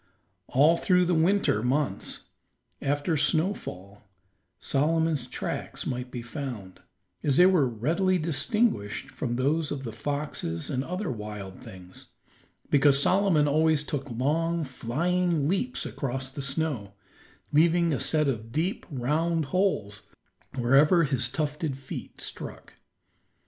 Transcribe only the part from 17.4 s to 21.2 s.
leaving a set of deep, round holes wherever